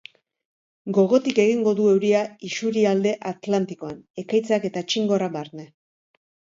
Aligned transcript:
Gogotik 0.97 1.41
egingo 1.43 1.75
du 1.81 1.85
euria 1.91 2.23
isurialde 2.51 3.13
atlantikoan, 3.35 4.03
ekaitzak 4.27 4.71
eta 4.73 4.87
txingorra 4.91 5.33
barne. 5.41 5.73